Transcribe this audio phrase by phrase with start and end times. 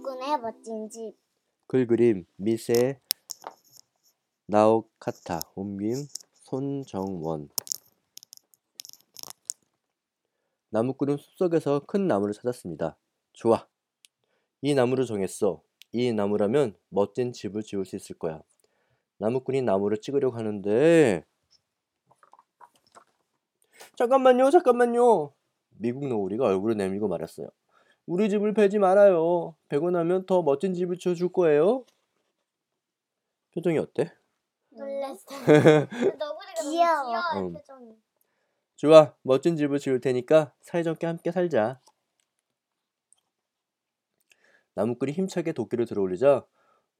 [0.00, 1.14] 나의 멋진 집.
[1.66, 2.98] 글그림 미세
[4.46, 7.50] 나오카타 옮김 손정원
[10.70, 12.96] 나무꾼은 숲속에서 큰 나무를 찾았습니다.
[13.34, 13.66] 좋아.
[14.62, 15.62] 이 나무를 정했어.
[15.92, 18.40] 이 나무라면 멋진 집을 지을 수 있을 거야.
[19.18, 21.24] 나무꾼이 나무를 찍으려고 하는데
[23.96, 25.34] 잠깐만요, 잠깐만요.
[25.78, 27.48] 미국 노우리가 얼굴을 내밀고 말했어요.
[28.06, 29.56] 우리 집을 베지 말아요.
[29.68, 31.84] 베고 나면 더 멋진 집을 지어줄 거예요.
[33.54, 34.12] 표정이 어때?
[34.70, 35.24] 놀랐어.
[36.18, 37.02] 너구리가 귀여워.
[37.02, 37.52] 너무 귀여워 음.
[37.52, 37.96] 표정이.
[38.76, 41.80] 좋아, 멋진 집을 지을 테니까 사이좋게 함께 살자.
[44.74, 46.44] 나무꾼이 힘차게 도끼를 들어올리자,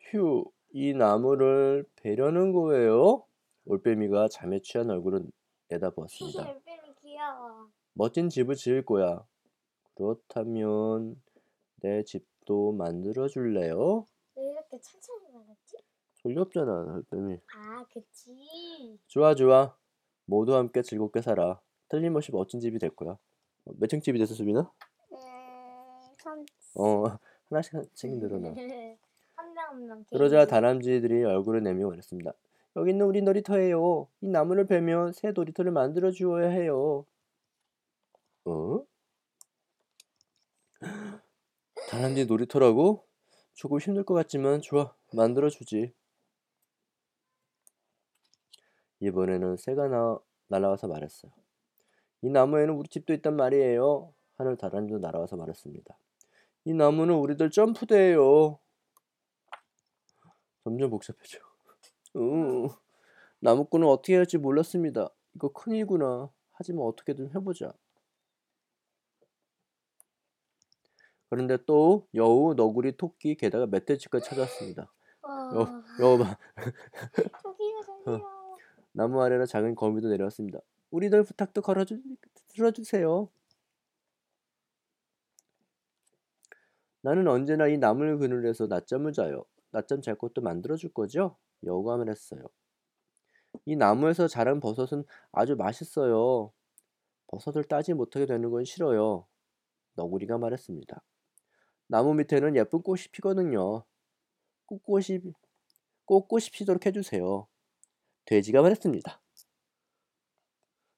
[0.00, 3.24] 휴, 이 나무를 베려는 거예요?
[3.64, 5.22] 올빼미가 잠에 취한 얼굴을
[5.68, 6.54] 내다보았습니다.
[7.00, 7.68] 귀여워.
[7.94, 9.24] 멋진 집을 지을 거야.
[10.00, 11.20] 그렇다면
[11.82, 14.06] 내 집도 만들어 줄래요?
[14.34, 15.76] 왜 이렇게 천천히 말했지?
[16.38, 17.38] 없잖아, 올빼미.
[17.54, 18.98] 아 그치.
[19.08, 19.76] 좋아, 좋아.
[20.24, 21.60] 모두 함께 즐겁게 살아.
[21.90, 23.10] 틀림없이 멋진 집이 될 거야.
[23.10, 24.60] 어, 몇층 집이 됐어, 수빈아?
[25.12, 25.16] 음,
[26.18, 26.46] 선.
[26.76, 27.04] 어,
[27.50, 28.54] 하나씩 하나씩 늘어나.
[29.36, 30.04] 한명 한명.
[30.10, 32.32] 그러자 다람쥐들이 얼굴을 내밀어 말했습니다.
[32.76, 34.08] 여기 있는 우리 놀이터예요.
[34.22, 37.04] 이 나무를 베면 새 놀이터를 만들어 주어야 해요.
[38.46, 38.89] 어?
[41.90, 43.04] 다람쥐 놀이터라고?
[43.52, 44.94] 조금 힘들 것 같지만 좋아.
[45.12, 45.92] 만들어 주지.
[49.00, 51.32] 이번에는 새가 나, 날아와서 말했어요.
[52.22, 54.14] 이 나무에는 우리 집도 있단 말이에요.
[54.36, 55.98] 하늘 다람쥐도 날아와서 말했습니다.
[56.66, 58.60] 이 나무는 우리들 점프대예요.
[60.62, 61.40] 점점 복잡해져.
[62.14, 62.68] 음,
[63.40, 65.08] 나무꾼은 어떻게 할지 몰랐습니다.
[65.34, 66.30] 이거 큰일이구나.
[66.52, 67.74] 하지만 어떻게든 해보자.
[71.30, 74.92] 그런데 또 여우, 너구리, 토끼, 게다가 멧돼지까지 찾아왔습니다.
[75.54, 76.36] 여, 여우 봐.
[77.42, 78.20] 저기요 저기요.
[78.92, 80.58] 나무 아래로 작은 거미도 내려왔습니다.
[80.90, 82.02] 우리들 부탁도 걸어주,
[82.48, 83.28] 들어주세요.
[87.02, 89.44] 나는 언제나 이 나물 그늘에서 낮잠을 자요.
[89.70, 91.36] 낮잠 잘 곳도 만들어줄 거죠?
[91.64, 92.42] 여우가 말했어요.
[93.66, 96.52] 이 나무에서 자란 버섯은 아주 맛있어요.
[97.28, 99.26] 버섯을 따지 못하게 되는 건 싫어요.
[99.94, 101.00] 너구리가 말했습니다.
[101.90, 103.82] 나무 밑에는 예쁜 꽃이 피거든요.
[104.66, 105.18] 꽃꽃이,
[106.04, 107.48] 꽃꽃이 피도록 해주세요.
[108.26, 109.20] 돼지가 말했습니다.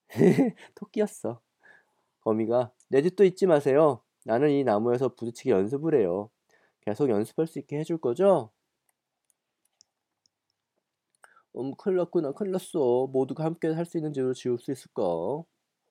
[0.75, 1.41] 토끼였어.
[2.20, 4.03] 거미가 내 집도 잊지 마세요.
[4.25, 6.30] 나는 이 나무에서 부딪히기 연습을 해요.
[6.82, 8.50] 계속 연습할 수 있게 해줄 거죠?
[11.56, 13.06] 음, 큰일 났구나, 큰일 났어.
[13.09, 15.03] 모두가 함께 할 수 있는 집으로 지을 수 있을까?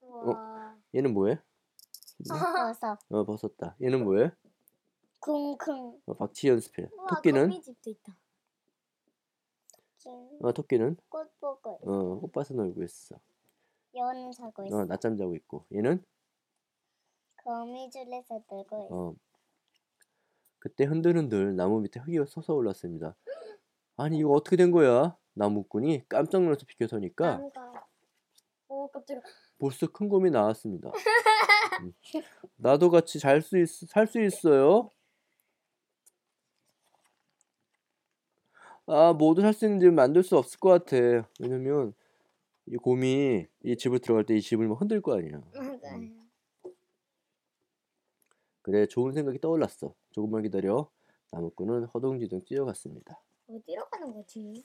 [0.01, 0.77] 우와.
[0.95, 1.39] 얘는 뭐해?
[2.29, 2.99] 버섯.
[3.09, 3.75] 어, 벗었다.
[3.81, 4.31] 얘는 뭐해?
[5.21, 6.01] 쿵쿵.
[6.07, 6.89] 어, 박치 연습해.
[6.91, 7.41] 우와, 토끼는?
[7.49, 8.17] 거미 집도 있다.
[10.41, 10.97] 어, 토끼는?
[11.09, 11.91] 꽃 보고 있어.
[11.91, 13.19] 어, 꽃밭에 놀고 있어.
[13.95, 14.77] 여우는 자고 있어.
[14.77, 15.65] 어, 낮잠 자고 있고.
[15.73, 16.03] 얘는?
[17.43, 18.87] 거미줄에서 놀고 있어.
[18.89, 19.15] 어.
[20.57, 23.15] 그때 흔들흔들 나무 밑에 흙이 솟아올랐습니다.
[23.97, 25.15] 아니 이거 어떻게 된 거야?
[25.33, 27.87] 나무꾼이 깜짝 놀라서 비켜서니까 나무가.
[28.67, 29.21] 오 깜짝이야.
[29.59, 30.91] 벌써 큰 곰이 나왔습니다.
[31.81, 31.93] 음.
[32.57, 34.89] 나도 같이 잘 수 있, 살수 있어요?
[38.87, 41.27] 아, 모두 살수 있는 집을 만들 수 없을 것 같아.
[41.39, 41.93] 왜냐면
[42.67, 45.41] 이 곰이 이 집을 들어갈 때 이 집을 막 흔들 거 아니야.
[45.53, 45.95] 맞아.
[45.95, 46.17] 음.
[48.61, 49.93] 그래, 좋은 생각이 떠올랐어.
[50.11, 50.89] 조금만 기다려.
[51.31, 53.19] 나무꾼은 허둥지둥 뛰어갔습니다.
[53.47, 54.63] 어디로 가는 거지?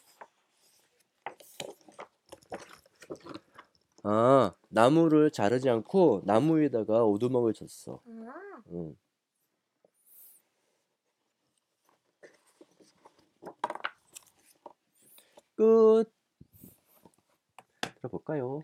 [4.02, 8.00] 아, 나무를 자르지 않고 나무 위에다가 오두막을 쳤어.
[8.06, 8.62] 아.
[8.72, 8.96] 응.
[15.56, 16.12] 끝.
[18.00, 18.62] 들어볼까요?